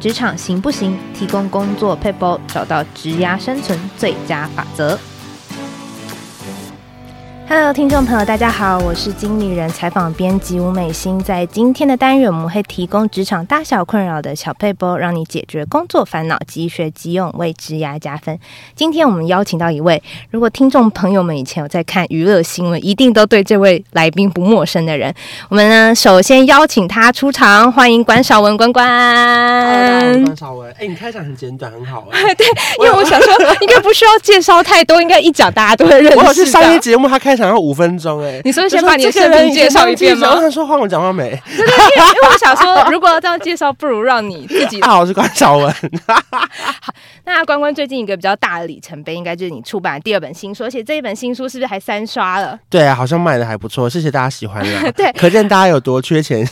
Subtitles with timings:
[0.00, 0.96] 职场行不行？
[1.14, 4.98] 提供工作撇步，找到职涯生存最佳法则。
[7.52, 11.18] Hello，听众朋友，大家好，我是经理人采访编辑吴美心。
[11.18, 18.38] 在今天的单元，我们会提供职场大小困扰的小撇步，让你解决工作烦恼，即学即用，为职涯加分。
[18.76, 25.12] 今天我们邀请到一位，如果听众朋友们以前有在看娱乐新闻，一定都对这位来宾不陌生的人。
[25.48, 28.86] 我们呢，首先邀请他出场，欢迎关少文关关。
[28.86, 32.32] Hello, 关少文，哎、欸，你开场很简短，很好哎。
[32.36, 32.46] 对，
[32.78, 36.18] 因为我想说，应该不需要介绍太多，应该一讲大家都会认识。
[36.20, 37.39] 我是商业节目，他开。
[37.40, 40.34] 想要五分钟哎、欸，你是不是先把你的身份介绍一遍吗？
[40.36, 41.30] 我想说换我讲话没？
[41.30, 44.80] 对对，因为我想说， 如果要这样介绍，不如让你自己。
[44.84, 45.74] 好，我是关韶文。
[46.06, 46.94] 好，
[47.24, 52.58] 那关关最近一个比较大的里程碑，应该就是你出版的第二本新书，而且这一本新书是不是还三刷了？
[52.68, 54.92] 对啊，好像卖的还不错，谢谢大家喜欢了。
[54.92, 56.46] 对，可见大家有多缺钱。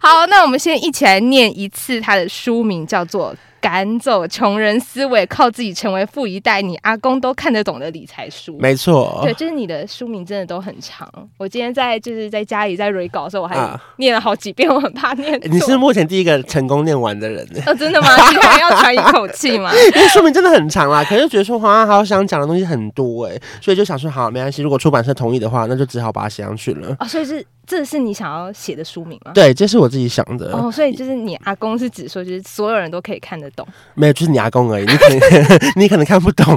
[0.00, 3.34] 好，那我们先一起来念一次它的书名，叫做。
[3.60, 8.56] 赶走穷人思维，靠自己成为富一代，你阿公都看得懂的理财书。
[8.58, 11.08] 没错，对，就是你的书名真的都很长。
[11.36, 13.56] 我今天在就是在家里在 re 稿的时候，我还
[13.96, 15.40] 念了好几遍，我很怕念。
[15.44, 17.62] 你是目前第一个成功念完的人呢？
[17.66, 18.08] 哦，真的吗？
[18.30, 19.72] 你还要喘一口气吗？
[19.94, 26.96] 因为书名真的很长啦，可是觉得说黄阿豪想讲的东西很多哎，所以就想说好没关系，如果出版社同意的话，那就只好把它写上去了。
[27.00, 27.44] 哦，所以是。
[27.68, 29.32] 这是你想要写的书名吗？
[29.34, 30.50] 对，这是我自己想的。
[30.56, 33.68] 哦，所以就是你阿公是指说，就是所有人都可以看得懂。
[33.94, 34.86] 没有，就是你阿公而已。
[34.86, 36.56] 你可能 你可能看不懂。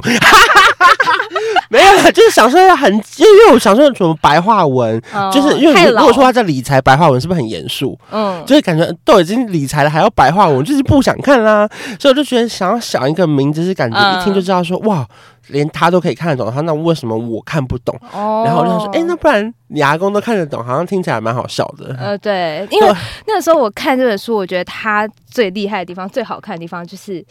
[1.70, 7.98] 没有，就是想说要很，因为我想说什么白话文，哦、就是因为如果说他在理财白话文，是不是很严肃？
[8.10, 11.68] 嗯，就是感觉都已经理财了，还要白话文，就是不想看啦。
[11.98, 15.06] 所以我就觉得想要想一个名字，是感觉一听就知道说，嗯、哇，
[15.48, 17.98] 连他都可以看得懂，他那为什么我看不懂？
[18.12, 21.94] 哦，然后我就想说，哎，那不然你阿公都看得懂，好像听起来蛮好笑的。
[21.98, 22.92] 呃，对，因为
[23.26, 27.24] 那个时候我看这本书，我觉得他最厉害的地方、最好看的地方就是。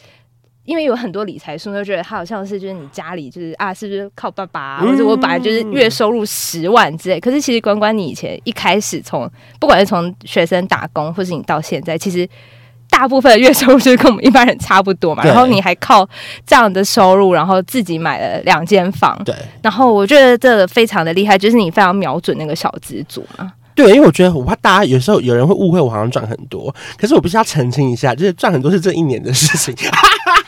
[0.64, 7.20] 因为有很多理财书都觉得他好像是就是你家里就是啊，是不是靠爸爸、啊，或者我本来就是月收入十万之类。
[7.20, 9.30] 可是其实关关你以前一开始从
[9.60, 12.28] 不管是从学生打工，或是你到现在，其实
[12.90, 15.24] 大部分的月收入就是跟我们一般人差不多嘛。
[15.24, 16.08] 然后你还靠
[16.46, 19.20] 这样的收入，然后自己买了两间房。
[19.26, 19.34] 对。
[19.64, 23.52] 然后我觉得这个非常的厉害，就是你非常瞄准那个小资族嘛。
[23.74, 29.74] 对，因为我觉得我怕大家有时候有人会误会我好像赚很多，可是我必须要澄清一下，就是赚很多是这一年的事情。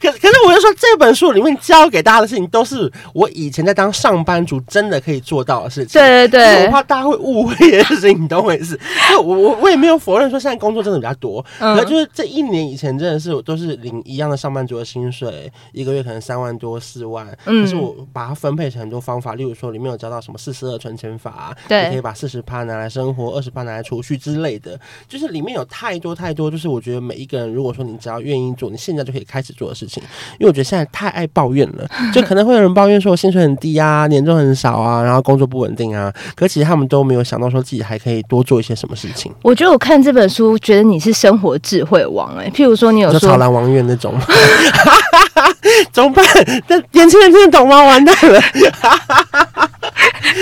[0.00, 6.00] 可可是，我就说这本书里面教给大家的事情，都是我以前在当上班族真的可以做到的事情。
[6.00, 8.78] 对对对，我怕大家会误会的事情，你懂我意思？
[9.10, 24.78] 就我我我也没有否认说现在工作真的比较多，嗯，可就是这一年以前真的是我都是领一样的上班族的薪水，一个月可能三万多四万，嗯，可是我把它分配成很多方法，例如说里面有教到什么四十二存钱法，对，你可以把四十趴拿来生活，二十趴拿来储蓄之类的，
[25.08, 30.02] 就是里面有太多太多，就是我觉得每一个人如果说你只要愿意做，你现在就可以开始做的事情。
[30.38, 36.12] 因为我觉得现在太爱抱怨了，就可能会有人抱怨说我薪水很低啊，年终很少啊，然后工作不稳定啊。
[36.34, 39.32] 可其实他们都没有想到说自己还可以多做一些什么事情。
[39.42, 42.50] 我觉得我看这本书，觉得你是生活智慧王哎、欸。
[42.50, 44.14] 譬如说，你有说潮兰王院那种，
[45.92, 46.24] 怎么办？
[46.68, 47.82] 这年轻人听得懂吗？
[47.82, 48.40] 完蛋了！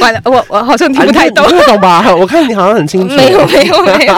[0.01, 2.05] 完了，我我好像听不太懂，听得懂吧？
[2.15, 3.15] 我看你好像很清楚。
[3.15, 4.15] 没有，没有，没有。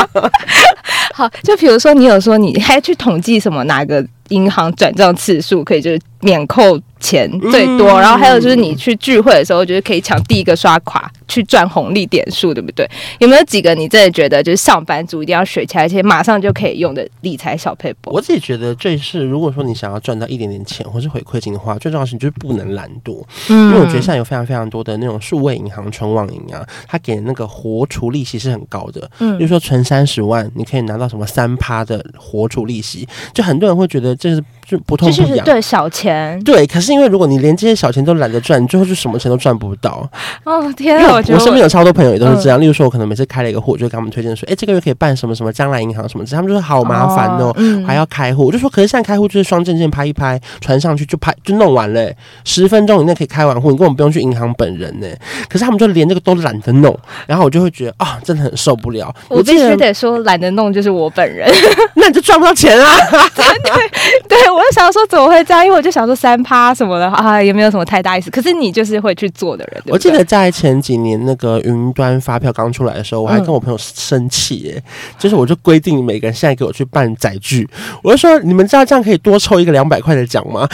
[1.15, 4.05] 好，就比如说，你有说你还去统计什么哪个？
[4.31, 12.89] 银行转账次数可以就是免扣钱最多，嗯、然后还有就是你去聚会的时候，就是可以抢第一个刷卡去赚红利点数，对不对？
[13.19, 18.15] 有没有几个你真的觉得就是上班族一定要学起来，而且马上就可以用的理财小配博？
[18.15, 34.43] 我自己觉得这是，如果说你想要赚到一点点钱或是回馈金的话，最重要的是你就是不能懒惰，嗯、因为我觉得现在有非常非常多的那种数位银行、存网银啊，它给的那个活储利息是很高的，嗯，比如说存三十万，你可以拿到什么三趴的活储利息，就很多人会觉得这是。
[34.67, 36.67] 就不痛不痒，对小钱，对。
[36.67, 40.09] 可是因为如果你连这些小钱都懒得赚，你最后就什么钱都赚不到。
[40.45, 41.13] 哦天啊！
[41.13, 42.59] 我，我身边有超多朋友也都是这样。
[42.59, 48.47] 嗯、例如说，我可能每次开了一个户，就给他们推荐说，哎、欸，这个月可以办什么什么将来银行什么，他们就说好麻烦哦，哦嗯、还要开户。
[48.47, 52.11] 我就说，可是现在开户就是双证件拍一拍，传上去就拍就弄完了，
[52.45, 55.07] 十分钟以内可以开完户，你根本不用去银行本人呢。
[55.49, 59.15] 可是他们就连这个都懒得弄，然后我就会觉得啊、哦，真的很受不了。
[59.29, 61.51] 我必须得说，懒得弄就是我本人，
[61.97, 62.91] 那你就赚不到钱啊！
[64.29, 64.54] 对对。
[64.55, 65.65] 我就想说怎么会这样？
[65.65, 68.31] 因为我就想说三趴什么的啊，也没有什么太大意思。
[68.31, 69.83] 可是你就是会去做的人。
[69.85, 77.69] 对对，我记得在前几年那个云端发票刚出来的时候，我还跟我朋友生气耶，嗯、就是我就规定每个人现在给我去办载具，
[78.03, 80.69] 我就说你们知道这样可以多抽一个两百块的奖吗？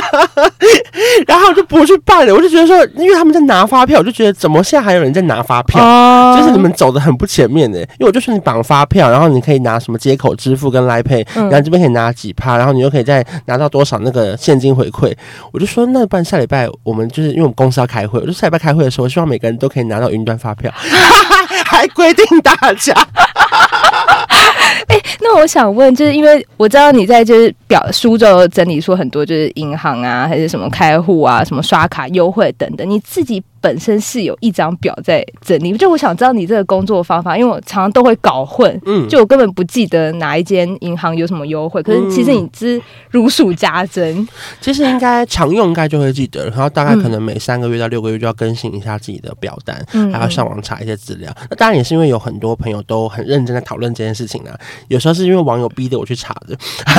[1.26, 2.34] 然后我就不去办了。
[2.34, 5.82] 我就觉得说，因为他们在拿发票，我就觉得怎么现在还有人在拿发票？
[5.82, 7.78] 哦、就是你们走的很不前面的。
[7.80, 15.12] 因为我就说你绑发票，然后你可以拿什么接口支付跟 Line Pay，然后这边可以拿几趴，然后你又可以再拿到多少那个现金回馈。
[15.52, 20.72] 我就说，那不然下礼拜我们就是因为我们公司要开会，我就下礼拜开会的时候，我希望每个人都可以拿到云端发票，
[21.66, 22.94] 还规定大家。
[25.32, 33.40] 那我想问，就是因为我知道你在就是表苏州整理出很多就是银行啊，还是什么开户啊，什么刷卡优惠等等，你自己。
[33.60, 42.80] 本身是有一张表在整理，就我想知道你这个工作方法，因为我常常都会搞混，嗯，就我根本不记得哪一间银行有什么优惠，可是其实你知
[43.10, 44.28] 如数家珍，嗯、
[44.60, 51.30] 其实应该常用应该就会记得，然后大概可能每三个月到六个月就要更新一下自己的表单，嗯，还要上网查一些资料。
[51.50, 54.56] 那当然也是因为有很多朋友都很认真在讨论这件事情啊，
[54.88, 56.56] 有时候是因为网友逼得我去查的，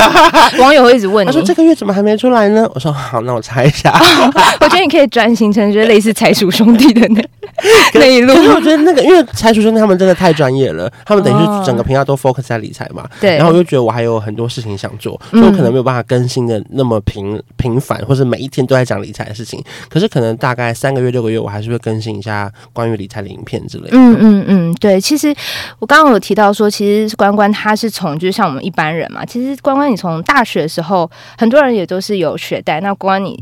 [0.61, 2.69] 网友会一直问你，他说这个月怎么还没出来呢？
[2.75, 3.91] 我说好，那我查一下。
[4.61, 7.23] 我觉得你可以转型成就是类似财叔兄弟的那
[7.93, 13.07] 那一路，可是我觉得那个，因为财叔兄弟他们真的太专业了，他们等于是整个频道都 focus 在理财嘛。
[13.19, 13.37] 对。
[13.37, 19.63] 然后我就觉得我还有很多事情想做，所以我可能没有办法更新的那么频频繁，或是每一天都在讲理财的事情。
[19.89, 23.91] 可是可能大概三个月、六个月，我还是会更新一下关于理财的影片之类的。
[23.93, 24.99] 嗯嗯嗯，对。
[24.99, 25.33] 其实
[25.79, 32.81] 我刚刚有提到说，其实关关他是从就是像我们一般人嘛，其实关关你从大学的时候，很多人也都是有学贷。
[32.81, 33.37] 那关关你。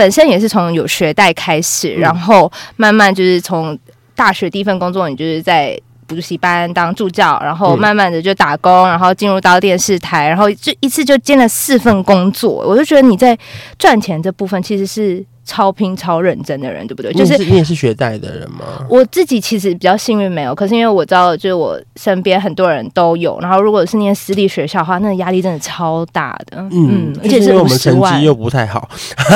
[0.00, 3.78] 本身也是从有学贷开始，然后慢慢就是从
[4.14, 12.64] 大学第一份工作，你就是在补习班当助教，然后慢慢的就打工，然后进入到电视台，然后就一次就兼了四份工作。
[12.66, 13.38] 我就觉得你在
[13.78, 15.22] 赚钱这部分其实是。
[15.50, 17.12] 超拼、超认真的人，对不对？
[17.12, 18.86] 就是你也是学贷的人吗？
[18.88, 20.54] 我自己其实比较幸运，没有。
[20.54, 23.36] 可是因为我知道，就是我身边很多人都有。
[23.40, 26.58] 然后如果是念私立学校的话，那个压力真的超大的。
[26.70, 28.88] 嗯，而且是因为我们成绩又不太好，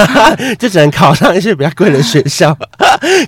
[0.57, 2.57] 就只能考上一些比较贵的学校。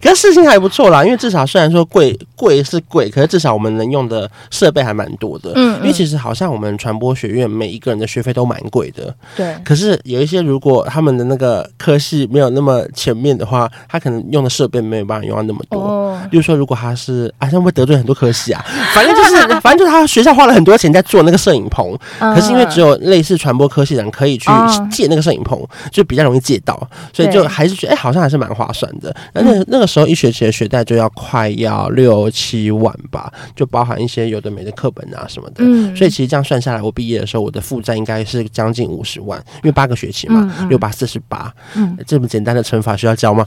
[0.00, 5.50] 可是事情还不错啦，因为至少虽然说贵贵是贵，可是至少我们能用的设备还蛮多的。
[5.56, 9.12] 嗯，因为其实好像我们传播学院每一个人的学费都蛮贵的。
[9.36, 9.52] 对。
[9.64, 15.80] 可是有一些如果他们的那个科系没有那么前面的话，他可能用的设备没有办法用到那么多。
[15.80, 18.64] 哦，比如说，如果他是啊，他会得罪很多科系啊。
[18.94, 24.50] 反正就是， 反正就是他学校花了很多钱在做那个摄影棚，可是因为只有类似传播科系的人可以去
[24.90, 29.14] 借那个摄影棚，就比较容易借到，所以就还是觉得哎、欸，好像还是蛮划算的。
[29.34, 35.56] 那那个时候一学期的学贷就要快要六七万吧，就包含一些有的没的课本啊什么的。
[35.58, 41.52] 嗯，所以其实这样算下来，我毕业的时候我的负债应该是将近五十万，因为八个学期嘛，六八四十八。
[41.74, 42.66] 嗯，这么简单的。
[42.66, 43.46] 乘法需要教吗？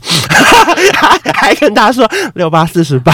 [0.94, 3.12] 还 还跟他说六八四十八，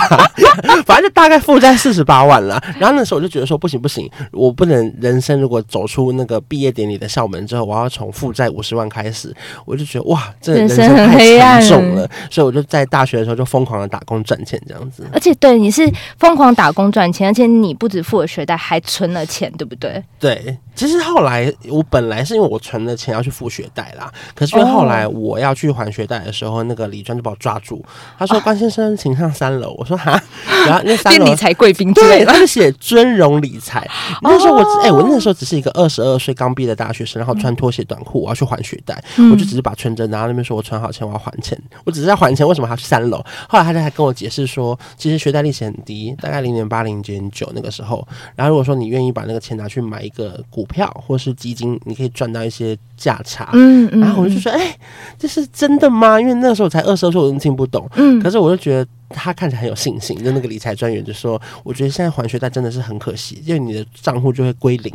[0.86, 2.62] 反正就大概负债四十八万了。
[2.78, 9.34] 然后那时候我就觉得说不行不行，我不能人生如果走出那个毕业典礼的校门之后，我要从负债五十万开始，
[9.64, 12.08] 我就觉得哇，这人生太沉重了。
[12.30, 15.04] 所以我就在大学的时候就疯狂的打工赚钱，这样子。
[15.12, 20.00] 而且对，你是疯狂打工赚钱，而且你不止付了学贷，还存了钱，对不对？
[20.20, 20.56] 对。
[20.76, 27.82] 其实后来我本来是因为我存了钱要去付学贷啦，可是因为后来我要去还学贷的时候，那个李专就把我抓住，
[28.18, 30.22] 他说：“关先生，请上三楼。”我说：“哈。”
[30.66, 33.88] 然后那三楼理财贵宾对，他就写尊荣理财。
[34.20, 39.02] 那时候我哎、欸，我那时候只是一个二十二岁刚毕业的大学生，然后穿拖鞋短裤，我要去还学贷，
[39.32, 43.24] 我就只是把存折拿到那边说：“我存好钱，我要还钱。”我只是在还钱，为什么还要去三楼？
[43.48, 48.06] 后来他就还跟我解释说，其实学贷利息很低，大概零点八、零点九那个时候。
[48.34, 53.48] 然后如果说你愿意把那个钱拿去买一个股票或是基金，你可以赚到一些价差。
[53.54, 54.78] 嗯嗯，然后我就说，哎、欸，
[55.18, 56.20] 这是真的吗？
[56.20, 57.88] 因为那时候我才二十二岁，我都听不懂。
[57.94, 58.86] 嗯，可是我就觉得。
[59.10, 64.92] 他看起来很有信心，就那个理财专员就说：“我觉得现在还学贷真的是很可惜，因为你的账户就会归零，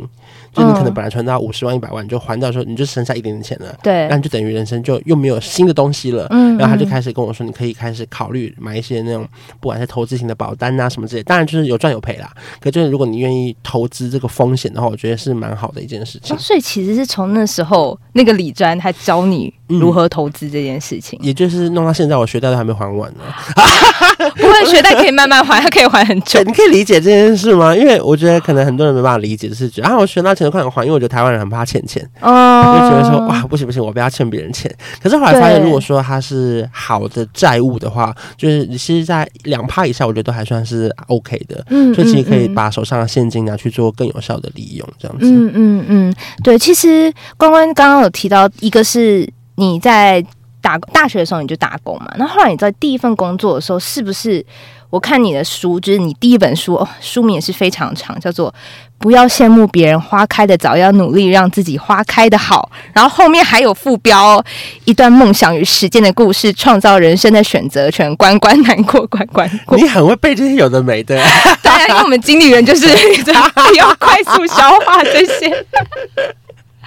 [0.52, 6.26] 就你可能本来存到五十万、一百万，就还掉的时候你就剩下一点点钱了，对，那就等于人生就又没有新的东西了。
[6.30, 9.26] 嗯，然后他就开始跟我说，你可以开始考虑买一些那种
[9.60, 12.30] 不管是投资型的保单啊什么之类，当然就是有赚有赔啦。
[12.60, 16.36] 可就是如果你愿意投资这个风险的话，我觉得是蛮好的一件事情。
[16.38, 23.20] 所以其实是从那时候那个李专他教你如何投资这件事情，也就是弄到现在，我学贷都还没还完呢。
[24.36, 24.82] 不会学。
[24.82, 26.42] 贷可以慢慢还，它可以还很久。
[26.44, 27.74] 你可以理解这件事吗？
[27.74, 34.72] 因为我觉得可能很多人没办法理解，就是觉得啊，我学到钱都快点还，因为我觉得台湾人很怕欠钱，哦，就觉得说哇，不行不行，我不要欠别人钱。
[35.00, 41.64] 可是后来发现，如果说他是好的债务的话，就是其实，在两趴以下，我觉得都还算是 OK 的。
[41.70, 45.26] 嗯，所以其实可以把手上的现金拿去做更有效的利用，这样子。
[45.30, 46.58] 嗯嗯嗯，对。
[46.58, 49.28] 其实关关刚刚有提到，一个是
[49.62, 50.24] 你在
[50.60, 54.44] 打大学的时候你就打工嘛，那后来你在第一份工作的时候，是不是？
[54.90, 58.50] 我看你的书，就是你第一本书，哦、书名也是非常长，叫做
[58.98, 62.68] 《不要羡慕别人花开的早，要努力让自己花开的好》。
[62.92, 64.44] 然后后面还有副标、哦：
[64.84, 68.14] 一段梦想与实践的故事，创造人生的选择权。
[68.16, 69.78] 关关难过关关过。
[69.78, 71.16] 你很会背这些有的没的。
[71.62, 72.86] 对啊，因为我们经理人就是
[73.78, 75.66] 要快速消化这些。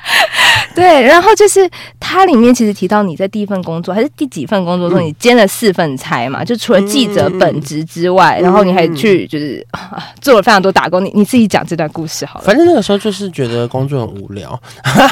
[0.76, 1.70] 对，然后就是
[2.00, 6.44] 它里面其实提到你在第一份工作还是第几份工作中，你兼了四份差嘛？
[6.44, 9.66] 就除了记者本职之外，然后你还去就是
[10.20, 11.04] 做了非常多打工。
[11.04, 12.46] 你你自己讲这段故事好了。
[12.46, 14.60] 反正那个时候就是觉得工作很无聊，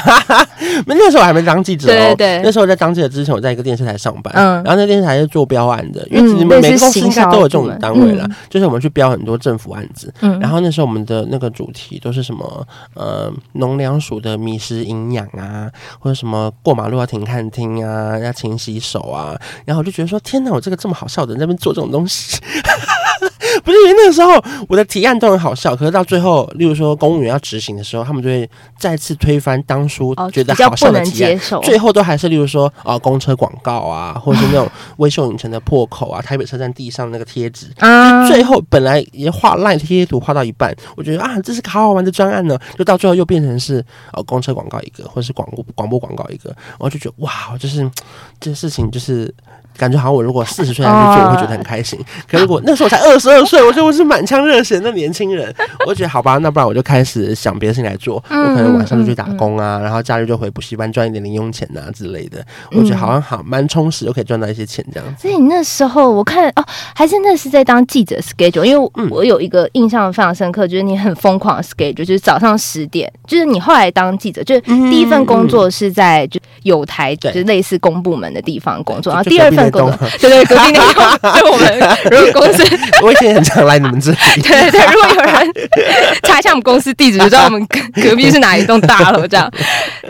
[0.86, 2.14] 那个时候我还没当记者哦。
[2.14, 10.12] 对对，那时候在当记者之前，我在一个电视台上班，嗯，然后那电视台是做标案的，因为你们每个公司应该都有这种单位了，就是我们去标很多政府案子。
[10.20, 12.66] 嗯，然后那时候我们的那个主题都是什么？
[12.94, 14.83] 呃，农粮署的米食。
[14.84, 22.38] 营养啊，或者什么过马路要停看听啊，要勤洗手啊，然后我就觉得说，天哪，我这个这么好笑的人在那边做这种东西。
[23.64, 24.32] 不是因为那个时候
[24.68, 34.68] 我的提案都很好笑，可是到最后，例如说公务员要执行的时候，他们就会再次推翻当初觉得好笑的提案，最后都还是例如说啊、呃，公车广告啊，或者是那种
[34.98, 37.66] 微秀影城的破口啊，台北车站地上那个贴纸。
[37.78, 47.90] 啊，最后本来也画烂贴图画到一半，我觉得啊，这是个好好玩的专案呢，就到最后又变成是呃公车广告一个，或者是广播广播广告一个，然后就觉得哇，就是
[48.40, 49.32] 这事情就是。
[49.76, 51.98] 感觉好像我如果四十岁还去做，我会觉得很开心。
[52.30, 55.52] 可如果那时候我才二十二岁，我觉得我是满腔热血的年轻人，
[55.84, 58.22] 我就觉得好吧，那不然我就开始想别的事情来做。
[58.30, 62.38] 我可能晚上就去打工啊，然后假日就回补习班赚一点零用钱啊之类的。
[62.70, 65.22] 我觉得好像好蛮充实，又可以赚到一些钱这样子。
[65.22, 66.64] 所以你那时候我看哦，
[66.94, 80.08] 还是那是在当记者 schedule，因为我有一个印象非常深刻，就是你很疯狂的 schedule，就是早上十点，就是你后来当记者，就是第一份工作是在就有台，就是类似公部门的地方工作，然后第二份工作。
[80.20, 81.78] 对对，隔壁那栋 就我们
[82.10, 82.64] 如果公司，
[83.02, 84.16] 我以前很常来你们这里。
[84.42, 85.52] 对对，如果有人
[86.22, 87.66] 查一下我们公司地址，就知道我们
[88.02, 89.26] 隔壁是哪一栋大楼。
[89.26, 89.50] 这样，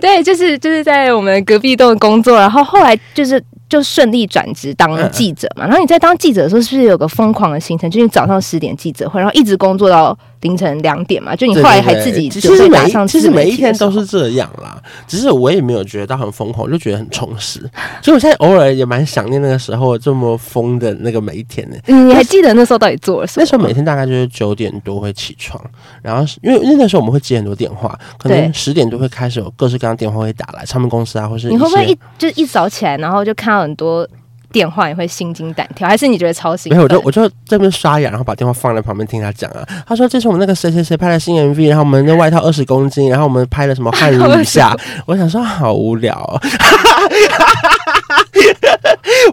[0.00, 3.42] 对，就是就是在我们隔壁栋工作，然后后来就是。
[3.66, 7.90] 就顺利转职当记者嘛，然后你在当记者的时候，是不是有个疯狂的行程？
[7.90, 11.34] 就是早上十点记者会，然后一直工作到凌晨两点嘛？
[11.34, 14.80] 就你后来还自己准备打上，其实每一天都是这样啦。
[15.08, 17.60] 只是我也没有觉得到很疯狂，就觉得很充实。
[18.02, 21.76] 所以我现在偶尔也蛮想念那个时候这么疯的那个每一天呢。
[21.86, 23.42] 你还记得那时候到底做了什么？
[23.42, 25.58] 那时候每天大概就是九点多会起床，
[26.02, 34.06] 然后因为因为那时候我们会接很多电话，可能十点多会开始有各式各样电话会打来，唱片公司啊，或是你会不会一就一早起来，然后就看到很多。
[34.54, 36.78] 电话也会心惊胆跳，还是你觉得超兴奋？
[36.78, 39.66] 没有，我就我就这边刷牙，然后把电话放在旁边听他讲啊。
[39.84, 44.72] 他说：“这是我们那个谁谁谁拍的新 MV，然后我们的外套二十公斤，然后我们拍了什么汗如雨下。”
[45.06, 46.38] 我想说好无聊哦，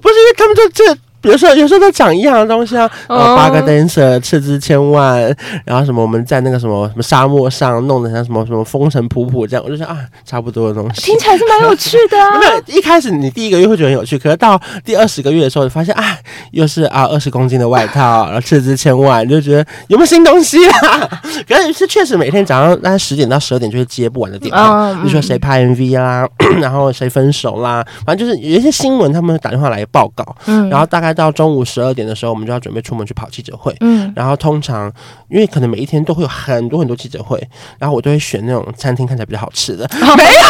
[0.02, 0.98] 不是因为他们就这。
[1.22, 5.22] 比如说，有时候都讲一样的东西啊，然后，八个 dancer 斥资千万，
[5.64, 12.38] 然后什么我们在那个什么什么沙漠上弄得像什么什么风尘仆仆这样，我就说啊，差不多的东西，听起来是蛮有趣的啊。
[12.42, 16.18] 没有，一开始你第一个月会觉得很有趣，可是到第二十个月的时候，你发现啊，
[16.52, 21.22] 又是啊二十公斤的外套，然后斥资千万，你就觉得有没有新东西啊？
[21.48, 26.28] 可是是确实每天早上大概十点到十二点就是接不完的电话，比如说谁拍 MV 啦，
[26.60, 31.11] 然后谁分手啦，反正就是有一些新闻，他们会打电话来报告，嗯，然后大概。
[31.14, 33.76] 到中午十二点的时候，我们就要准备出门去跑记者会。
[33.82, 34.92] 嗯，然后通常
[35.30, 37.42] 因为可能每一天都会有很多很多记者会，
[37.80, 39.86] 然后我都会选那种餐厅看起来比较好吃的。
[40.02, 40.42] 哦、没有，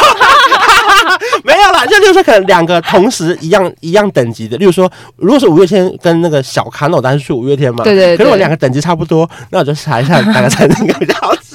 [1.43, 7.83] 没有啦，就例如说可能两个同时一样一样等级的，例如说如果是五月天跟那个小卡，那我当然是去五月天嘛。
[7.83, 8.17] 对，对对。
[8.17, 11.50] 可是我两个等级差不多，那我就查一下哪个餐厅比较好吃。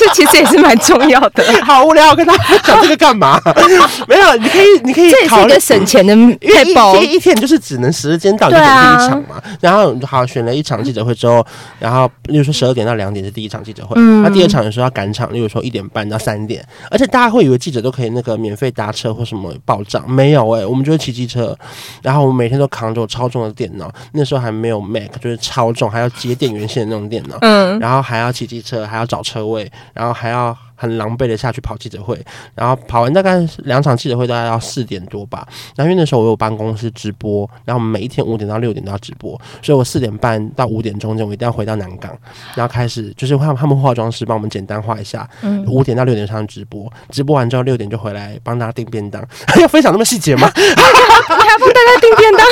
[0.00, 1.44] 这其实也是蛮重要的。
[1.62, 3.38] 好无聊，跟他 讲这个干嘛？
[4.08, 6.96] 没有，你可以，你可以考虑一个省钱的配包。
[6.96, 9.42] 一天就是只能时间到就等第一场嘛。
[9.60, 11.44] 然后好选了一场记者会之后，
[11.78, 16.64] 然后例如说十二点到两点是第一场记者会，那第二场有时候要赶场，例如说一点半到三点。
[16.90, 21.56] 而且大家会以为记者都可以那个免费搭车或什么报账，没有哎，我们就是骑机车，
[22.02, 29.70] 然后我们每天都扛着我超重的电脑，那时候还没有 Mac，就是超重，还要接电源线的那种电脑，嗯，然后还要骑机车，还要找车位。
[29.92, 32.18] 然后还要很狼狈的下去跑记者会，
[32.54, 35.46] 然后跑完大概两场记者会，大概要四点多吧。
[35.76, 42.16] 然后因为那时候我有办公室直播，然后我们每一天五点到六点都要直播，所以我四点半到五点中间我一定要回到南港，
[42.54, 45.28] 然后开始就是让他们化妆师帮我们简单化一下。
[45.42, 49.22] 嗯，五点到六点上直播，直播完之后六点就回来帮大家订便当。
[49.60, 50.50] 要分享那么细节吗？
[50.56, 52.46] 你还帮大家订便当？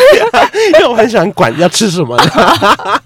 [0.75, 3.03] 因为我很喜欢管要吃什么的。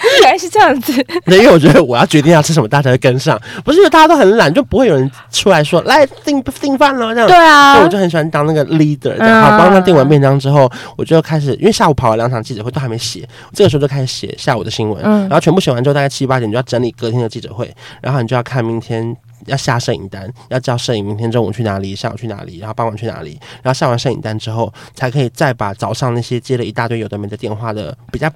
[0.22, 0.92] 原来是这样子。
[1.24, 3.40] 对，因为我觉得我要决定要吃什么，大家才会跟上。
[3.64, 7.28] 不是因为大家都很懒，就不会有人出来说来订订饭了这样。
[7.28, 9.12] 对啊，所以我就很喜欢当那个 leader。
[9.42, 15.02] 好，帮他订完便当之后，我就开始，因为下午跑了两场记者会都还没写，这个时候就开始写下午的新闻。
[15.04, 19.16] 嗯，然后全部写完之后，大概七八点就要整理隔天的记者会，然后你就要看明天。
[19.46, 28.28] 要下摄影单，要叫摄影明天中午去哪里，下午去哪里，然后傍晚去哪里，然后下完摄影单之后，才可以再把早上那些接了一大堆有的没的电话的比较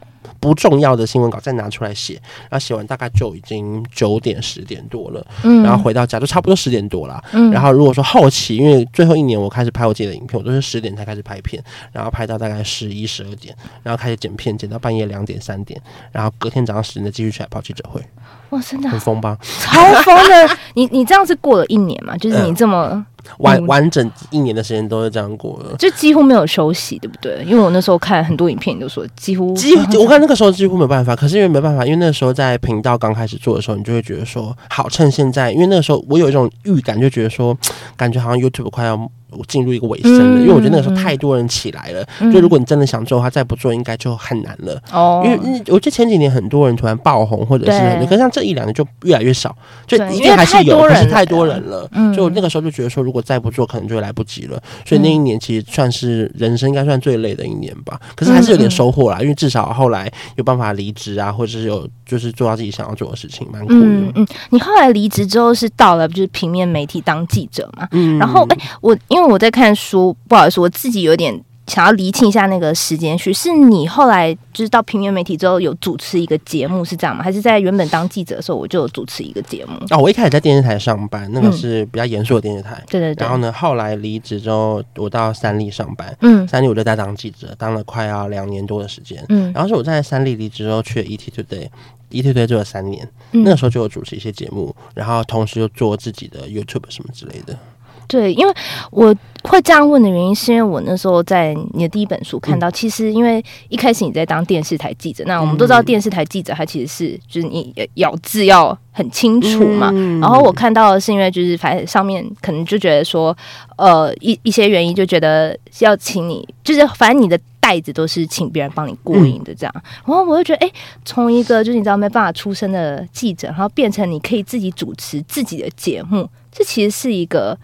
[0.43, 2.21] 不重要的新闻稿再拿出来写，
[2.51, 15.81] 然后写完大概就已经九点十点多了，嗯，然后回到家就差不多十点多了，嗯，然后如果说后期，因为最后一年我开始拍我自己的影片，我都是十点才开始拍片，然后拍到大概十一十二点，然后开始剪片，剪到半夜两点三点，
[16.11, 18.03] 然后隔天早上十点再继续起来跑记者会。
[18.51, 19.39] 哇，真的很疯吧？
[19.61, 20.57] 超疯的！
[20.75, 22.17] 你你这样子过了一年嘛？
[22.19, 23.07] 就是你这么、嗯、
[23.39, 27.45] 完完整一年的时间都是这样过的，就几乎没有休息，对不对？
[27.45, 31.15] 因为我那时候看很多影片，你都说几乎几乎， 我看那个时候几乎没办法。
[31.15, 37.57] 可是因为没办法，因为那个时候在频道刚开始做的时候，你就会觉得说，好趁现在，因为那个时候我有一种预感，就觉得说，
[37.97, 39.11] 感觉好像 YouTube 快要。
[39.37, 42.05] 我进入一个尾声了，因为我觉得那个时候太多人起来了。
[42.33, 44.81] 就如果你真的想做的话，再不做应该就很难了。
[44.93, 51.89] 哦，因为我觉得前几年很多人突然爆红，或者是，可是像这一两年就越来越少，就一定还是有，可是太多人了。
[51.93, 54.63] 嗯就那个时候就觉得说，如果再不做，可能就来不及了。
[54.85, 57.99] 所以那一年其实算是人生应该算最累的一年吧。
[58.15, 63.81] 可是还是有点收获啦，因为至少后来有办法离职啊，或者是有就是做到自己想要做的事情，蛮酷的。
[63.81, 67.89] 嗯嗯，你后来离职之后是到了就是平面媒体当记者嘛？
[67.93, 69.22] 嗯，然后哎，我因为。
[69.23, 71.33] 因为我在看书，不好意思，我自己有点
[71.69, 73.33] 想要厘清一下那个时间序。
[73.33, 77.23] 是你后来就是到平面媒体之后有主持一个节目是这样吗？
[77.23, 79.75] 还是在原本当记者的时候我就有主持一个节目？
[79.91, 82.83] 哦，我一开始在电视台上班，那个是比较严肃的电视台。
[82.91, 83.23] 对对对。
[83.25, 86.13] 然后呢，后来离职之后，我到三立上班。
[86.23, 86.47] 嗯。
[86.49, 89.25] 三立我就在当记者，当了快要两年多的时间。
[89.29, 89.53] 嗯。
[89.53, 93.09] 然后是我在三立离职之后去了 ET Today 做了三年。
[93.31, 93.45] 嗯。
[93.45, 97.57] 那个时候就有主持一些节目，然后同时又做自己的 YouTube 什么之类的。
[98.07, 98.55] 对，因为
[98.91, 109.91] 我会这样问的原因，是因为我那时候在你的第一本书看到，嗯、其实因为一开始你在当电视台记者，那我们都知道电视台记者他其实是就是你咬字要很清楚嘛。
[109.95, 113.37] 嗯、然后我看到的是因为就是反正上面可能就觉得说，
[113.77, 119.73] 呃一一些原因就觉得要请你，就是反正你的袋子都是请别人帮你过瘾的这样。
[119.77, 120.73] 嗯、然后我就觉得，哎，
[121.05, 127.59] 从一个就是你知道没办法出身的记者，然后变成你可以自己主持自己的节目，这其实是一个。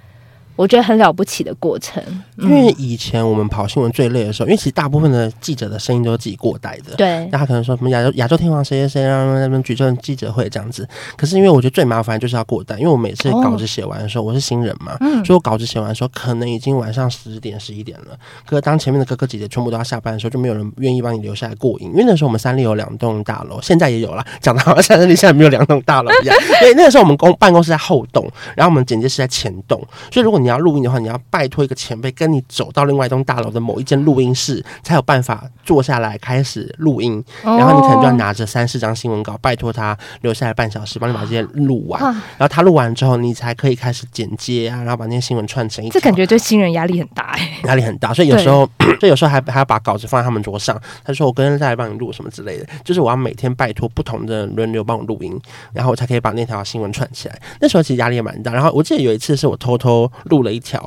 [0.59, 2.03] 我觉得很了不起的过程，
[2.37, 10.87] 因为以前我们跑新闻最累的时候，因为其实大部分的记者的声音都是自己过带的，对，那他可能说什么亚洲亚洲天王谁谁谁让他们举证记者会这样子。
[11.16, 18.18] 可是因为我觉得最麻烦就是要过带，因为我每次稿子写完的时候，我是新人嘛，所以我稿子写完的时候可能已经晚上十点十一点了。
[18.44, 26.37] 可是当前面的哥哥姐姐全部都要下班的时候，就没有人愿意帮你留下来过瘾，因为那时候我们三立有两栋大楼，现在也有了，讲的好像三立现在没有两栋大楼一样。
[26.59, 37.22] 所以那个时候我们公办公室在后栋，然后我们剪辑室在前栋，所以如果你要录音的话，你要拜托一个前辈跟你走到另外一栋大楼的某一间录音室，才有办法坐下来开始录音。
[37.42, 42.00] 然后你可能就要拿着三四张新闻稿，拜托他留下来半小时，帮你把这些录完。
[42.02, 45.88] 然后他录完之后，你才可以开始剪接啊，然后把那些新闻串成一。
[45.90, 48.14] 这感觉对新人压力很大哎，压力很大。
[48.14, 48.68] 所以有时候，
[49.00, 50.80] 所以有时候还还要把稿子放在他们桌上。
[51.04, 55.38] 他说：“我跟人再来帮你录什么之类的。”就是我要每天拜托不同的轮流帮我录音，
[55.72, 57.40] 然后我才可以把那条新闻串起来。
[57.61, 58.52] 那时候其实压力也蛮大。
[58.52, 60.81] 然后我记得有一次是我偷偷录了一条。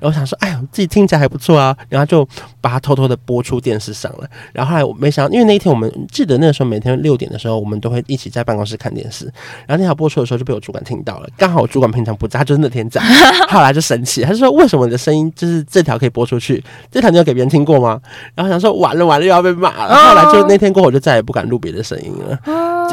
[0.00, 2.26] 然后想说，哎呦，自己听起来还不错啊，然后就
[2.60, 4.28] 把它偷偷的播出电视上了。
[4.52, 9.24] 然后后来我没想到，因为那一天我们记得那个时候每天六点的时候，我们都会一起在办公室看电视。
[9.66, 13.00] 然后那条播出的时候就被我主管听到了，刚好我主管平常不在，他就是那天在。
[13.48, 18.00] 后来就生气，他就说：“为什么你的声音就是这条可以播出去，这条你有给别人听过吗？”
[18.34, 19.94] 然后想说完了完了又要被骂了。
[19.94, 22.52] 后来就那天过后，我就再也不敢录别的声音了，就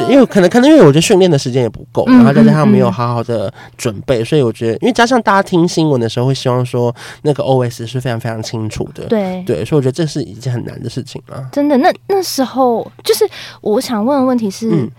[0.09, 6.93] 因为可能可能因为我觉得训练的时间也不够，然后再加上没有好好的准备，所以我觉得，因为加上大家听新闻的时候会希望说。
[7.25, 11.47] 那个 OS 是非常非常清楚的，对对，所以我觉得这是一件很难的事情啊。
[11.51, 13.25] 真的，那那时候就是
[13.61, 14.89] 我想问的问题是，嗯、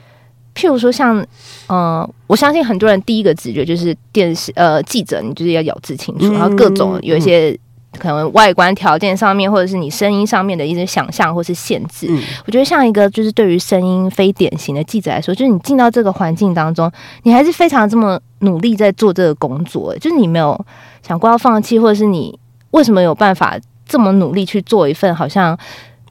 [0.55, 1.25] 譬如说像
[1.67, 7.59] 呃，我相信很多人第一个直觉就是电视呃记者，你就是要咬字清楚，嗯、然后各种有一些。
[7.95, 16.91] 嗯可能外观条件上面，或者是你声音上面的一些想象或是限制，嗯、我觉得像一个就是对于声音非典型的记者来说，就是你进到这个环境当中，
[17.23, 20.59] 你还是非常这么努力在做这个工作，就是你没有
[21.07, 22.39] 想过要放弃，或者是你
[22.73, 25.57] 为什么有办法这么努力去做一份好像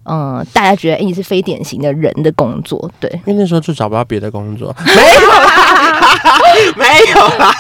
[0.04, 2.90] 嗯、呃、大家觉得诶你是非典型的人的工作？
[3.00, 5.50] 对，因为那时候就找不到别的工作， 没有啦。
[6.78, 6.86] 没
[7.16, 7.52] 有啦，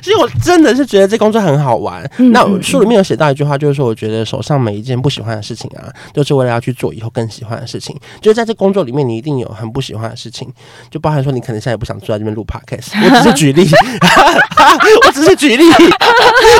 [0.00, 2.08] 其实我真的是觉得这工作很好玩。
[2.30, 7.96] 那书里面有写到一句话，就是说，我觉得手上每一件不喜欢的事情啊，都是为了要去做以后更喜欢的事情。
[8.20, 10.48] 就是在这工作里面，你一定有很不喜欢的事情，
[10.90, 12.92] 就包含说你可能现在也不想坐在这边录 podcast。
[13.02, 13.68] 我只是举例，
[15.06, 15.64] 我只是举例，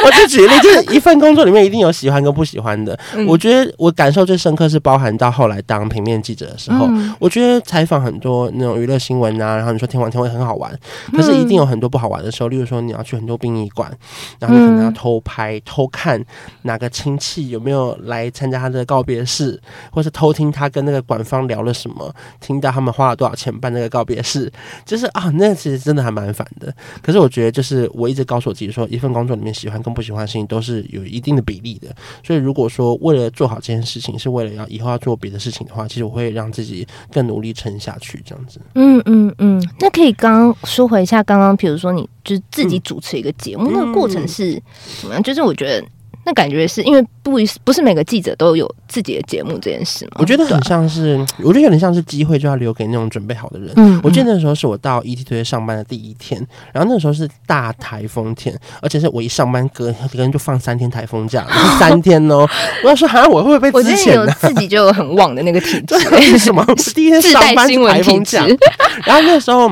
[0.04, 2.98] 我只是举例，就是一份工作里面一定有喜欢跟不喜欢的。
[3.14, 10.72] 嗯、我觉得我感受最深刻是包含到后来当平面记者的时候，嗯、我觉得采访很多那种娱乐新闻啊，然后你说天王天会很好玩，
[11.12, 13.92] 可是一定有很多不好玩的时候，例如说你要去很多殡仪馆，
[14.38, 16.24] 然后你可能要偷拍、偷看
[16.62, 24.50] 哪个亲戚有没有来参加他的告别式，或是偷听他跟那个馆方聊了什么，听到他们花了多少钱办那个告别式，
[24.84, 26.72] 就是啊，那其实真的还蛮烦的。
[27.02, 31.88] 可是我觉得，就是我一直告诉我自己说，一份工作里面喜欢跟不喜欢的事情都是有一定的比例的。
[32.22, 38.60] 所以如果说为了做好这件事情，是为了要以后要做别的事情的话，其实我会让自己更努力撑下去，这样子。
[38.74, 44.60] 嗯嗯嗯，那可以刚刚说回一下，刚刚比如说你就是自己主持一个节目，嗯、那个过程是
[45.00, 45.22] 怎么样？
[45.22, 45.86] 就是我觉得。
[46.28, 50.10] 那感觉是因为不不是每个记者都有自己的节目这件事吗？
[50.18, 53.70] 我觉得很像是，啊、我觉得有点像是机会就要留给那种准备好的人。
[53.76, 56.38] 嗯，嗯，我记得那时候是我到 ETtoday 上班的第一天，
[56.70, 61.46] 然后那时候是大台风天，而且是我一上班隔隔天就放三天台风假，
[61.80, 62.46] 三天哦。
[62.84, 65.94] 我要说，好像我会不会被之前有自己就有很旺的那个体质？
[66.12, 66.62] 为什么？
[66.76, 68.46] 是第一天上班台风假，
[69.06, 69.70] 然后那时候。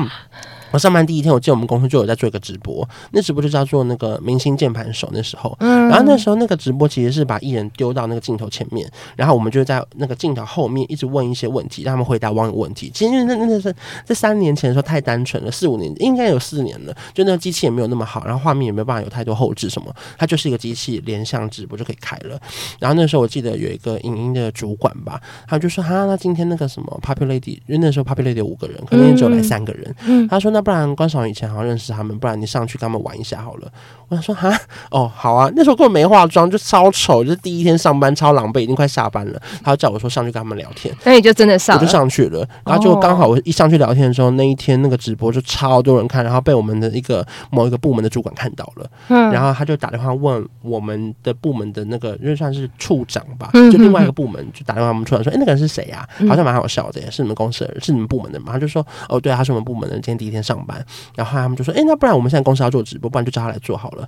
[0.77, 5.09] 我上班第一天，我记得我们公司就有在做一个直播，那直播就叫做那个明星键盘手。
[5.11, 12.91] 那时候，嗯，然后那时候那个直播其实是把艺人丢到那个镜头前面，然后我们就在那个镜头后面一直问一些问题，让他们回答网友问题。
[12.93, 13.73] 其实那那那是
[14.05, 22.39] 在三年前的时候太单纯了，四五年应该有四年了，就那个机器也没有那么好，然后画面也没有办法有太多后置什么，它就是一个机器连向直播就可以开了。
[22.77, 33.71] 然后那时候我记得有一个影音的主管吧，他就说哈，那今天那个什么 Popular Lady，因为那时候 Popular Lady 有五个人，可能只有来三个人，嗯，他说那不然关韶以前好像认识他们，不然你上去跟他们玩一下好了。
[34.09, 34.51] 我想说哈，
[34.91, 39.41] 哦，好啊，那时候根本没化妆，就超丑，就是第一天上班超狼狈，已经快下班了。
[39.63, 42.45] 他就叫我说上去跟他们聊天，那你就真的上，我就上去了。
[42.65, 56.05] 然后就刚好我一上去聊天的时候，那一天那个直播就超多人看，然后被我们的一个某一个部门的主管看到了，嗯，然后他就打电话问我们的部门的那个，因为算是处长吧，就另外一个部门就打电话我们处长说，哎，那个人是谁呀？
[56.27, 58.53] 好像蛮好笑的，是你们公司的人，是你们部门的嘛？
[58.53, 60.83] 他就说，哦，对啊，他是我们部门的，今天第一天上班。
[61.15, 64.07] 然后他们就说：“哎、欸，那不然我们现在公司要做直播，不然就叫他来做好了。”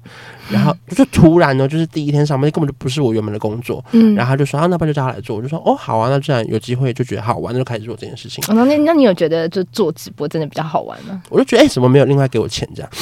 [0.50, 3.84] 然后就突然呢，就是第一天上班根本就不是我原本的工作。
[3.92, 11.22] 嗯，然后他就说：“啊，那不然就叫他来做。”我就说：“哦，好啊，那既然有机会，就觉得好玩，那就开始做这件事情。”那那那你有觉得就做直播真的比较好玩吗？
[11.30, 12.90] 我就觉得，哎、欸，怎么没有另外给我钱这样？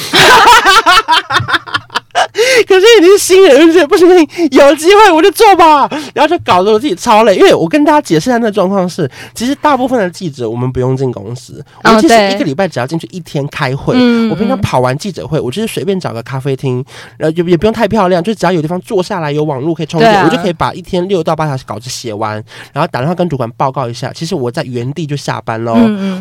[2.66, 5.88] 可是你是新人，不行不行，有机会我就做吧。
[6.14, 13.94] 然后就搞得我自己超累，因为我跟大家解释一下那个状况是，其实大部分的记者我们不用进公司，我们其实一个礼拜只要进去一天开会。
[14.30, 16.84] 我平常跑完记者会，我就是随便找个咖啡厅，
[17.16, 24.12] 然后也也不用太漂亮，就只要有地方坐下来，有网络可以充电，我就可以把一天六到八小时稿子写完，然后打电话跟主管报告一下。
[24.14, 25.74] 其实我在原地就下班喽，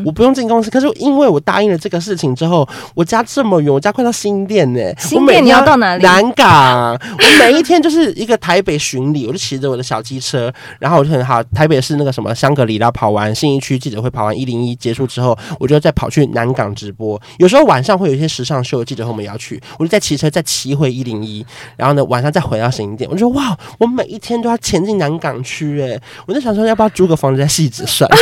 [0.05, 0.69] 我不用进公司。
[0.69, 4.79] 可是因为我答应了这个事情之后，我家这么远，我家快到新店呢。
[4.97, 6.93] 新店你要到哪南港。
[6.93, 11.43] 我每一天就是一个台北巡礼，我就骑着我的小机车，然后我就很好。
[11.43, 17.19] 台北是那个什么香格里拉跑完信义区记者会跑完一零一结束之后，我就再跑去南港直播。
[17.37, 23.09] 有时候晚上会有一些时尚秀记者会我们也要去，我就再骑车再骑回一零一，然后呢晚上再回到新店。
[23.09, 28.09] 我就说哇，我每一天都要前进南港区诶，我就想说要不要租个房子在戏子算。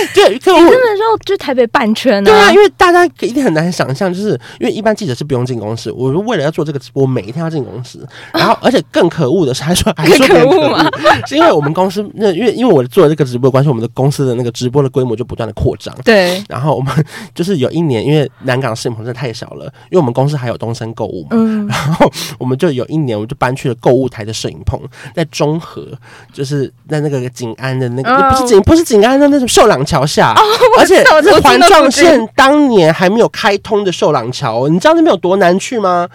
[0.14, 2.34] 对，可我真的绕就台北半圈呢、啊。
[2.34, 4.30] 对啊，因为大家一定很难想象，就是
[4.60, 5.90] 因为一般记者是不用进公司。
[5.92, 8.06] 我为了要做这个直播，每一天要进公司。
[8.32, 10.88] 然后，而且更可恶的是，还说还说可恶吗？
[11.26, 15.94] 是因为我们公司那因为因为我做了这个直播的关系，我们的公司的那个直播的规模就不断的扩张。
[16.04, 16.42] 对。
[16.48, 16.92] 然后我们
[17.34, 21.28] 就是有一年，因为南港摄影棚真的太小了，因为我们公司还有东森购物嘛。
[21.32, 21.66] 嗯。
[21.66, 24.80] 然后我们就有一年，我们就搬去了购物台的摄影棚，
[25.14, 25.86] 在中和，
[26.32, 30.32] 就是在那个景安的那个，哦、不是景不是景安的那种秀朗桥下。
[30.32, 30.42] 哦、
[30.78, 36.06] 而且这环状线当年还没有开通的秀朗桥，你知道那边有多难去吗？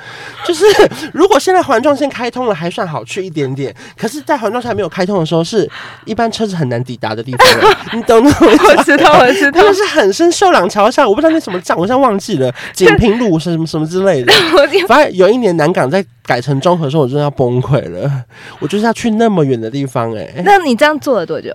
[0.45, 0.65] 就是
[1.11, 3.75] 如果现在环状线开通了，还算好去一点点。
[3.97, 5.67] 可是，在环状线还没有开通的时候，是
[6.05, 7.47] 一般车子很难抵达的地方。
[7.93, 8.31] 你懂吗？
[8.39, 14.31] 我知道，我知道，就是很深秀朗桥下，我不知道那什么站，我现在忘记了， 锦屏路是什么什么之类的。
[14.87, 18.09] 反正有一年南港在改成中和的时候，我真的要崩溃了。
[18.59, 21.53] 我就是要去那么远的地方，欸，哎，那你这样做了多久？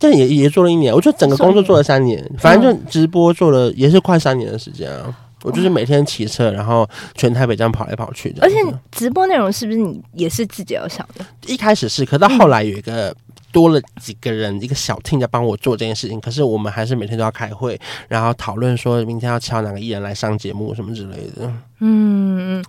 [0.00, 5.14] 这也也做了一年，我就整个工作做了三年，反正就直播做了也是快三年的时间啊。
[5.42, 8.34] 我就是每天骑车，然后全台北这样跑来跑去。
[8.42, 8.56] 而且
[8.90, 11.24] 直播内容是不是你也是自己要想的？
[11.46, 13.14] 一开始是，可到后来有一个
[13.50, 16.20] 多了几个人，一个小 team 在帮我做这件事情。
[16.20, 21.50] 可是我们还是每天都要开会，然后讨论说明天要敲哪个艺人来上节目什么之类的。
[21.78, 22.62] 嗯，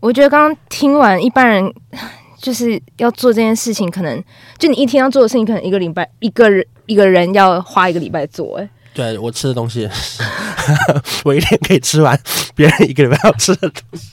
[0.00, 1.72] 我觉得刚刚听完，一般人
[2.40, 4.22] 就是要做这件事情，可能
[4.58, 8.58] 就你一天要做的事情，可能一个礼拜一个人一个人要花一个礼拜做。
[8.58, 9.88] 哎，对我吃的东西，
[11.24, 12.18] 我一天可以吃完
[12.54, 14.08] 别人一个礼拜要吃的东西。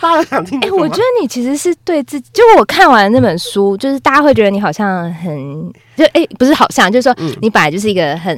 [0.00, 0.58] 大家想听？
[0.60, 8.36] 哎、欸，我觉得你其实是对自己，就我看完那本书，就是大家会觉得你好像很，就哎、欸，不是好像，就是说你本来就是一个很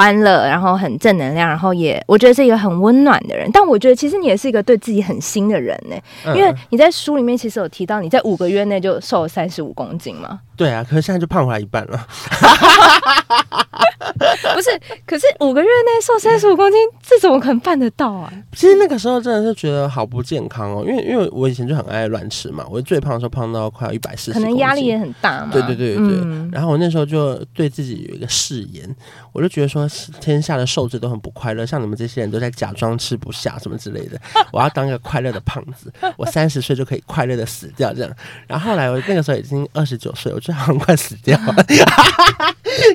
[0.00, 3.50] 欢乐，然后很正能量，然后也我觉得是一个很温暖的人。
[3.52, 5.96] 但我觉得其实你也是一个对自己很新的人呢，
[6.34, 10.40] 因为你在书里面其实有提到你在五个月内就瘦了三十五公斤嘛。
[10.56, 12.06] 对啊，可是现在就胖回来一半了。
[14.54, 14.70] 不是，
[15.06, 18.32] 可是五个月内瘦三十五公斤，这怎么可能办得到啊？
[18.52, 25.50] 其实那个时候真的是觉得好不健康哦，因为因为我以前就很爱乱吃嘛，我最胖的时候胖到快要一百四十，可能压力也很大嘛。
[25.52, 26.20] 对对对对对。
[26.22, 28.88] 嗯、然后我那时候就对自己有一个誓言，
[29.32, 29.88] 我就觉得说
[30.20, 34.20] 天下的瘦子都很不快乐，像你们这些人都在假装吃不下什么之类的，
[34.52, 38.10] 我要当一个快乐的胖子，我三十岁就可以快乐的死掉这样。
[38.46, 41.64] 然后后来我那个时候已经二十九岁，我就好像快死掉了。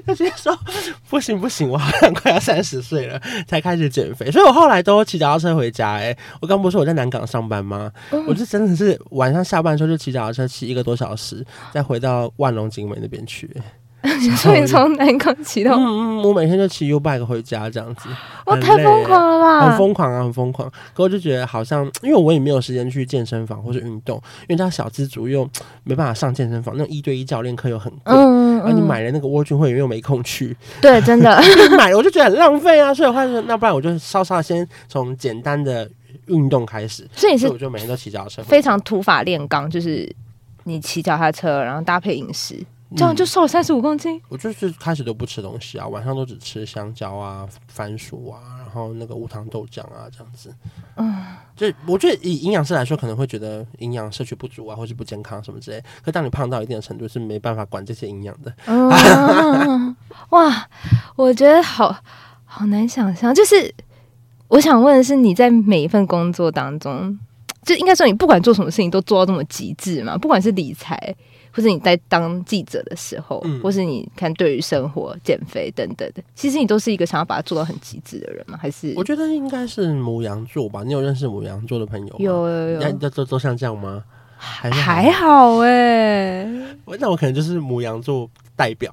[0.06, 0.58] 他直接说
[1.10, 5.94] 不行不行，我 好像快要三十岁了，才开始减肥，所以我后来都骑脚踏车回家。
[5.94, 7.92] 哎，我刚不是说我在南港上班吗？
[8.12, 13.50] 嗯、我就真的是晚上下班的时候就骑脚踏车骑一个多小时，再回到万隆景美那边去。
[14.38, 18.08] 所以从南港骑到，嗯嗯，我每天就骑 U bike 回家这样子，
[18.46, 19.68] 哇，太疯狂了吧！
[19.68, 20.72] 很疯狂啊，很疯狂。
[20.94, 25.50] 可我就觉得好像，因为我也没有时间去健身房或是运动，因为他小资族又
[25.84, 28.35] 没办法上健身房，那种一对一教练课又很贵，嗯，
[28.66, 31.42] 然后你买了那个 World Gym 会员又没空去， 对，真的
[31.78, 32.94] 买了我就觉得很浪费啊。
[32.94, 35.90] 所以我话说，那不然我就稍稍先从简单的
[36.26, 37.08] 运动开始。
[37.14, 40.14] 所以你是我就每天都骑脚踏车，非常土法炼钢，就是
[40.64, 42.64] 你骑脚踏车，然后搭配饮食。
[42.96, 44.22] 这样就瘦了三十五公斤。
[44.30, 50.54] 我就是开始都不吃东西啊，晚上都只吃香蕉啊、番薯啊，然后那个无糖豆浆啊，这样子。
[50.98, 55.82] 嗯，就我觉得以营养师来说，可能会觉得营养摄取不足啊，或是不健康什么之类。
[56.04, 58.54] 可当你胖到一定的程度，是没办法管这些营养的。
[58.68, 59.96] 嗯，
[60.30, 60.68] 哇，
[61.16, 61.98] 我觉得好
[62.44, 63.34] 好难想象。
[63.34, 63.74] 就是
[64.50, 67.18] 我想问的是，你在每一份工作当中，
[67.64, 70.18] 就应该说你不管做什么事情都做到这么极致嘛？
[70.18, 71.16] 不管是理财。
[71.56, 78.60] 或是你在当记者的时候，嗯、或是你看对于生活、减肥等等的，其实你都是一个想要把它做到很极致的人吗？
[78.62, 80.84] 还是我觉得应该是母羊座吧？
[80.84, 82.16] 你有认识母羊座的朋友吗？
[82.20, 84.04] 有有有，都都都像这样吗？
[84.38, 88.30] 还还好哎、欸， 那我可能就是母羊座。
[88.58, 88.90] 代表，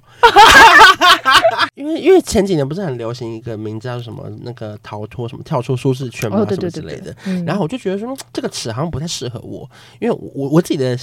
[1.75, 9.69] 因为因为前几年不是很流行一个名字叫什么那个逃脱什么跳出舒适圈嘛，什么之类的，然后我就觉得说这个词好像不太适合我，
[10.01, 10.97] 因为我我自己的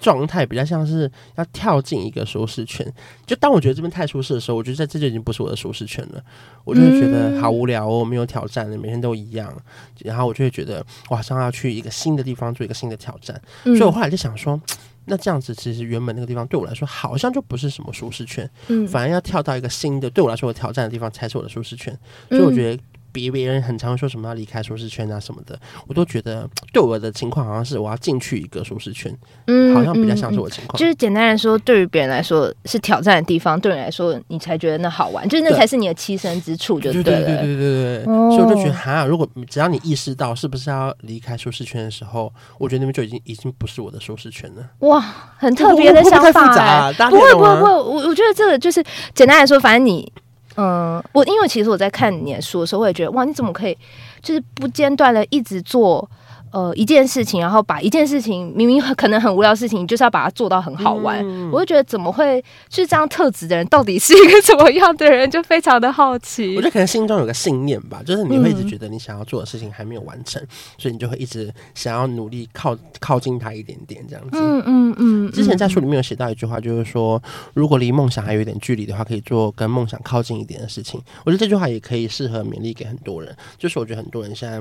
[0.00, 2.86] 状态比较像是要跳进一个舒适圈，
[3.26, 6.22] 就当我觉得这边太舒适的时候，我觉得在这就已经不是我的舒适圈了，
[6.64, 9.52] 我就会觉得好无聊哦，没有挑战，每天都一样，
[9.98, 14.60] 然后我就会觉得我好像要去一个新的地方做一个新的挑战，所以我后来就想说。
[15.06, 21.96] 那这样子，其实原本那个地方对我来说，好像就不是什么舒适圈，嗯，反而要跳到一个新的，对我来说有挑战的地方，才是我的舒适圈，
[22.28, 22.82] 所以我觉得。
[23.16, 29.10] 别别人很常说什么要离开舒适圈啊什么的，我都觉得 对我的情况好像是我要进去一个舒适圈，
[29.46, 30.78] 嗯，好像比较像是我的情况。
[30.78, 37.26] 就是简单来说，对于别人来说是挑战的地方，对你来说你才觉得那好玩，就是那才是你的栖身之处，就对了。
[37.26, 38.04] 对对对对对对。
[38.04, 44.62] 所以我就觉得，哈，如果只要你意识到是不是要离开舒适圈的时候，我觉得那边就已经已经不是我的舒适圈了。
[44.80, 45.00] 哇，
[45.38, 50.12] 很特别的想法，不会不会不会，我我觉得这个就是简单来说，反正你。
[50.56, 53.76] 嗯，我因为其实我在看你的书的时候，我也觉得哇，你怎么可以
[54.22, 56.08] 就是不间断的一直做。
[56.56, 61.22] 呃，一件事情，然后把一件事情明明可能很无聊的事情，就是要把它做到很好玩。
[61.22, 66.56] 嗯、我就觉得怎么会是这样特质的人，到底是一个怎么样的人，就非常的好奇。
[66.56, 74.38] 我觉得可能心中有个信念吧，就是你会一直觉得你想要做的事情还没有完成，嗯、所以你就会一直想要努力靠靠近它一点点这样子。
[74.40, 75.32] 嗯嗯嗯。
[75.32, 80.98] 之前在书里面有写到一句话，就是说如果离梦想还有一点距离的话，可以做跟梦想靠近一点的事情。
[81.26, 84.58] 我觉得这句话也可以适合勉励给很多人，就是我觉得很多人现在。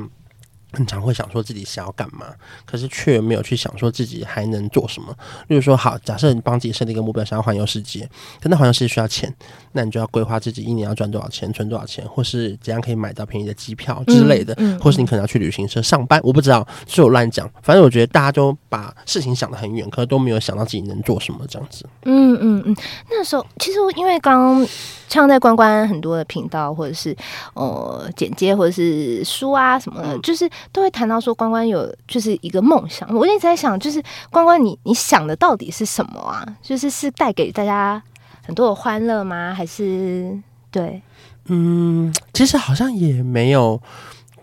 [0.75, 2.27] 很常会想说自己想要干嘛，
[2.65, 5.15] 可是却没有去想说自己还能做什么。
[5.47, 8.01] 例如说，好，假设你帮自己设定一个目标，想要环游世界，
[8.41, 9.33] 可那环游世界需要钱，
[9.71, 17.49] 那你就要规划自己一年要赚多少钱，存多少钱，或是怎样可以买到便宜的机票之类的，嗯嗯、或是你可能要去旅行社上班，我不知道，是我乱讲。
[17.63, 21.87] 反正我觉得大家都把事情想得很远，可是都没有想到自己能做什么这样子。
[22.03, 22.75] 嗯嗯嗯，
[23.09, 24.67] 那时候其实因为刚
[25.07, 27.15] 像在关关很多的频道，或者是
[27.53, 30.49] 呃简介，或者是书啊什么的，嗯、就是。
[30.71, 33.07] 都会谈到说关关有就是一个梦想。
[33.13, 36.45] 我一直在想，就是关关你你想的到底是什么啊？
[36.61, 38.01] 就是是带给大家
[38.45, 39.53] 很多的欢乐吗？
[39.55, 40.37] 还是
[40.71, 41.01] 对？
[41.47, 43.81] 嗯，其实好像也没有。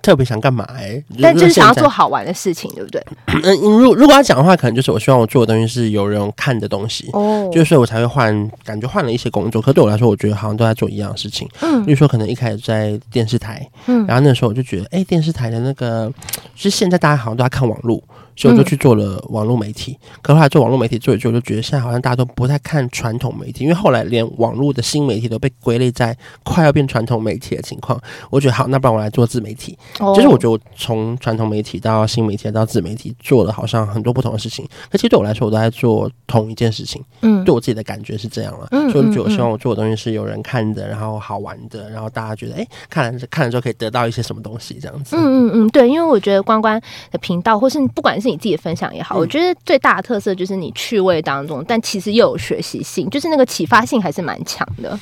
[0.03, 1.05] 特别想干嘛哎、欸？
[1.21, 3.03] 但就是想要做好玩的事情，对不对？
[3.45, 9.63] 嗯，如如果要讲的话，可能就是我希望我做的东西是有人看的东西哦，就是所以我才会换，感觉换了一些工作。
[9.63, 11.49] 可对我来说，我觉得好像都在做一样的事情。
[11.61, 16.13] 嗯，比如说可能一开始在电视台，嗯，然后那时候我就觉得，哎、欸，电视台的那个，
[16.57, 18.03] 就是现在大家好像都在看网络。
[18.37, 28.01] 所以我就去做了网络媒体，嗯、可后来做网络媒体做一做，我就觉得现在好像大家都不太看传统媒体，因为后来连网络的新媒体都被归类在快要变传统媒体的情况。
[28.31, 29.77] 我觉得好，那不然我来做自媒体。
[30.01, 37.03] 哦、就是我觉得我从传统媒体到新媒体到自媒体做了好像很多不同的事情，可其实对我来说，我都在做同一件事情。
[37.21, 38.69] 嗯，对我自己的感觉是这样了。
[38.71, 45.17] 嗯，所以我觉得我希望我做的东西是有人看的，然后好玩的，然后大家觉得哎、欸，看了看了之后可以得到一些什么东西这样子。
[45.17, 54.99] 嗯嗯嗯，对，因为我觉得关关的频道，或是不管是你自己的分享也好，我觉得最大的特色就是你趣味当中，但其实又有学习性，就是那个启发性还是蛮强的。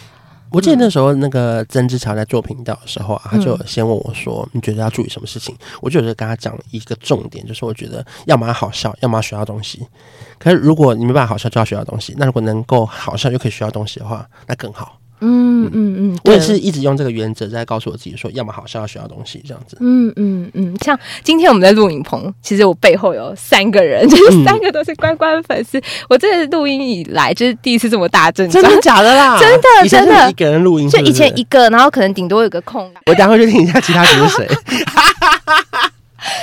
[0.52, 9.87] 我记得那时候那个曾之乔在做频道的时候啊，他就先问我说：“你觉得要注意什么事情？”我就觉得跟他讲一个重点，就是我觉得要么好笑，要么学到东西。
[10.40, 12.16] 可是如果你没办法好笑，就要学到东西。
[12.18, 14.98] 那如果能够好笑又可以学到东西的话，那更好。
[15.20, 19.76] 嗯嗯嗯，我也是一直用这个原则在告诉我自己说，要么好笑，要学到东西这样子。
[19.80, 25.80] 嗯嗯嗯，像今天我们在录影棚，其实我背后有三个人， 就是三个都是关关粉丝。
[26.09, 29.38] 我这录音以来就是第一次这么大阵仗，真的假的啦？
[29.40, 32.90] 真的真的，一个人录音，就以前一个，然后可能顶多有个空。
[33.06, 34.48] 我等下会去听一下其他是谁。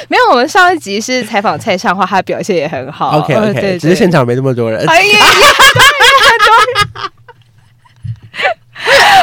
[0.09, 3.19] 没有，我们上一集是采访蔡尚华，他表现也很好。
[3.19, 4.83] OK OK，只是现场没那么多人。
[4.87, 5.19] 哎呀。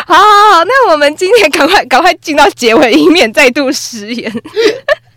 [0.06, 0.22] 好，好，
[0.52, 4.32] 好，那我们今天赶快赶快进到结尾，以免再度食言。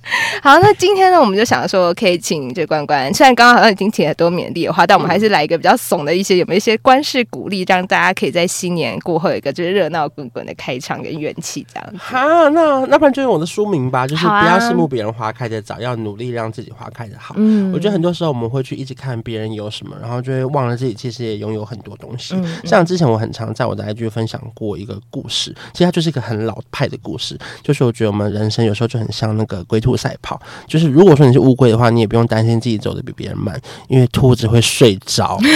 [0.42, 3.14] 好，那今天呢，我们就想说，可以请这关关。
[3.14, 11.98] 虽然刚刚好像已经请了很多勉励的话，但我们还是来一个比较怂的一些，有没有一些关事鼓励，让大家可以在新年过后有一个就是热闹滚滚的开场跟元气这样子。
[11.98, 17.36] 好，那那不然就用我的书名吧，就是不要羡慕别人花开的早，要努力让自己花开的好。
[17.38, 22.34] 嗯，我觉得很多时候我们会去一直看别人有什么，然后就会忘了自己其实也拥有很多东西。
[22.36, 30.40] 嗯，像之前我很常在我的 IG 分享过一个故事，其实它就是一个很老派的故事，就是我觉得我们人生有时候就很像那个龟兔赛跑。
[30.68, 35.38] 就是如果说你是乌龟的话，你也不用担心自己走的比别人慢，因为兔子会睡着。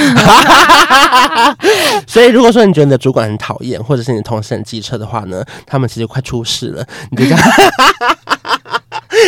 [2.08, 7.42] 所以如果说你觉得你的主管很讨厌，或者是你的同事很机车的话呢，他们其实快出事了，你就这样。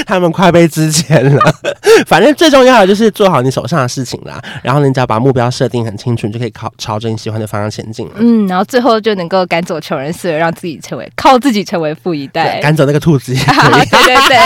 [0.06, 1.56] 他们快被之前了，
[2.08, 4.42] 反正最重要的就是做好你手上的事情啦。
[4.64, 8.10] 然后你只要把目标设定很清楚，你就可以靠朝着你喜欢的方向前进。
[8.16, 13.36] 嗯，然后最后就能够赶走穷人思维，让自己成为靠自己成为富一代，赶走那个兔子。
[13.54, 14.38] 好，对对对。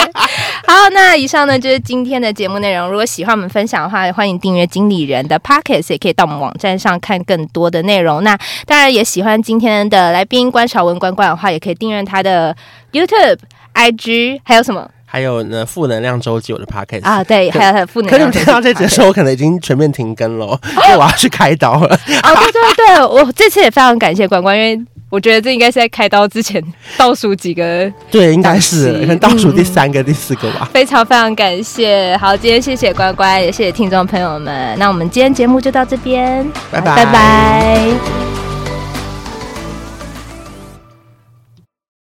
[0.66, 2.90] 好，那以上呢就是今天的节目内容。
[2.90, 8.24] 如果喜欢我们分享的话，欢迎订阅经理人的 Podcast，也可以到我们网站上看更多的内容。
[8.24, 12.56] 那当然也喜欢今天的来宾关韶文关关的话，也可以订阅他的
[12.92, 13.40] YouTube、
[13.74, 14.90] IG，还有什么？
[15.06, 18.30] 还有呢，负能量周记我的 podcast 啊，对，还有他的负能量。
[18.30, 21.96] 可是听到这集的时候，我可能已经全面停更了，因为我要去开刀了。
[21.96, 26.62] 哦，对对对，我这次也非常感谢关关，因为我觉得这应该是在开刀之前
[26.98, 30.70] 倒数几个， 对，应该是可能倒数第三个、嗯、第四个吧。
[30.74, 34.78] 非常非常感谢，好，今天谢谢乖乖，也谢谢听众朋友们。
[34.78, 38.47] 那我们今天节目就到这边，拜拜拜拜。